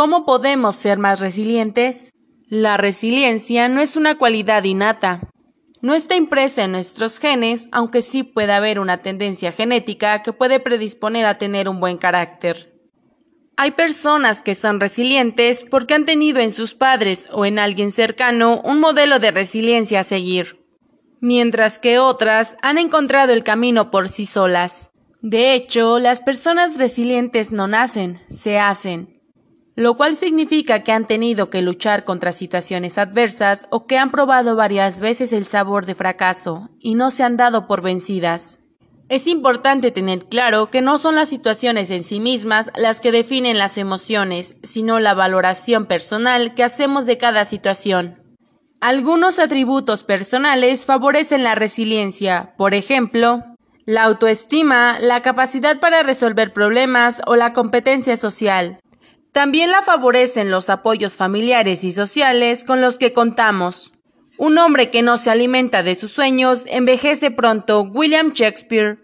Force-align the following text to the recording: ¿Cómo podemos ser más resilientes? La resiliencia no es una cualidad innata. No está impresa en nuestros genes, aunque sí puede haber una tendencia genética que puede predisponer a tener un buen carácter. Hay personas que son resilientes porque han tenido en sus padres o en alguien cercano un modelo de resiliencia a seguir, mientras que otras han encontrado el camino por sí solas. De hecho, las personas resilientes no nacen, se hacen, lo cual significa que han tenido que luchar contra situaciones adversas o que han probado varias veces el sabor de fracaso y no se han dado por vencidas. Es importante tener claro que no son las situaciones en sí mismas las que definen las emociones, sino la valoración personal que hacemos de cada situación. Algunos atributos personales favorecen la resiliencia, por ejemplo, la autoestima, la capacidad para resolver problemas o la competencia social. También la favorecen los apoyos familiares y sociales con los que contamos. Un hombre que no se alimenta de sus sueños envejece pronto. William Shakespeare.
¿Cómo 0.00 0.24
podemos 0.24 0.76
ser 0.76 0.96
más 0.96 1.20
resilientes? 1.20 2.14
La 2.48 2.78
resiliencia 2.78 3.68
no 3.68 3.82
es 3.82 3.96
una 3.96 4.16
cualidad 4.16 4.64
innata. 4.64 5.28
No 5.82 5.92
está 5.94 6.16
impresa 6.16 6.64
en 6.64 6.72
nuestros 6.72 7.18
genes, 7.18 7.68
aunque 7.70 8.00
sí 8.00 8.22
puede 8.22 8.54
haber 8.54 8.80
una 8.80 9.02
tendencia 9.02 9.52
genética 9.52 10.22
que 10.22 10.32
puede 10.32 10.58
predisponer 10.58 11.26
a 11.26 11.36
tener 11.36 11.68
un 11.68 11.80
buen 11.80 11.98
carácter. 11.98 12.80
Hay 13.58 13.72
personas 13.72 14.40
que 14.40 14.54
son 14.54 14.80
resilientes 14.80 15.66
porque 15.70 15.92
han 15.92 16.06
tenido 16.06 16.40
en 16.40 16.50
sus 16.50 16.72
padres 16.72 17.28
o 17.30 17.44
en 17.44 17.58
alguien 17.58 17.92
cercano 17.92 18.62
un 18.64 18.80
modelo 18.80 19.18
de 19.18 19.32
resiliencia 19.32 20.00
a 20.00 20.04
seguir, 20.04 20.64
mientras 21.20 21.78
que 21.78 21.98
otras 21.98 22.56
han 22.62 22.78
encontrado 22.78 23.34
el 23.34 23.44
camino 23.44 23.90
por 23.90 24.08
sí 24.08 24.24
solas. 24.24 24.92
De 25.20 25.52
hecho, 25.52 25.98
las 25.98 26.22
personas 26.22 26.78
resilientes 26.78 27.52
no 27.52 27.68
nacen, 27.68 28.22
se 28.28 28.58
hacen, 28.58 29.19
lo 29.76 29.96
cual 29.96 30.16
significa 30.16 30.82
que 30.82 30.92
han 30.92 31.06
tenido 31.06 31.50
que 31.50 31.62
luchar 31.62 32.04
contra 32.04 32.32
situaciones 32.32 32.98
adversas 32.98 33.66
o 33.70 33.86
que 33.86 33.98
han 33.98 34.10
probado 34.10 34.56
varias 34.56 35.00
veces 35.00 35.32
el 35.32 35.44
sabor 35.44 35.86
de 35.86 35.94
fracaso 35.94 36.70
y 36.78 36.94
no 36.94 37.10
se 37.10 37.22
han 37.22 37.36
dado 37.36 37.66
por 37.66 37.82
vencidas. 37.82 38.60
Es 39.08 39.26
importante 39.26 39.90
tener 39.90 40.26
claro 40.26 40.70
que 40.70 40.82
no 40.82 40.96
son 40.96 41.16
las 41.16 41.28
situaciones 41.28 41.90
en 41.90 42.04
sí 42.04 42.20
mismas 42.20 42.70
las 42.76 43.00
que 43.00 43.10
definen 43.10 43.58
las 43.58 43.76
emociones, 43.76 44.56
sino 44.62 45.00
la 45.00 45.14
valoración 45.14 45.86
personal 45.86 46.54
que 46.54 46.62
hacemos 46.62 47.06
de 47.06 47.18
cada 47.18 47.44
situación. 47.44 48.22
Algunos 48.80 49.38
atributos 49.38 50.04
personales 50.04 50.86
favorecen 50.86 51.42
la 51.42 51.54
resiliencia, 51.54 52.54
por 52.56 52.72
ejemplo, 52.72 53.42
la 53.84 54.04
autoestima, 54.04 54.98
la 55.00 55.22
capacidad 55.22 55.80
para 55.80 56.02
resolver 56.04 56.52
problemas 56.52 57.20
o 57.26 57.34
la 57.34 57.52
competencia 57.52 58.16
social. 58.16 58.78
También 59.32 59.70
la 59.70 59.82
favorecen 59.82 60.50
los 60.50 60.70
apoyos 60.70 61.16
familiares 61.16 61.84
y 61.84 61.92
sociales 61.92 62.64
con 62.64 62.80
los 62.80 62.98
que 62.98 63.12
contamos. 63.12 63.92
Un 64.38 64.58
hombre 64.58 64.90
que 64.90 65.02
no 65.02 65.18
se 65.18 65.30
alimenta 65.30 65.82
de 65.82 65.94
sus 65.94 66.10
sueños 66.10 66.64
envejece 66.66 67.30
pronto. 67.30 67.82
William 67.82 68.32
Shakespeare. 68.32 68.98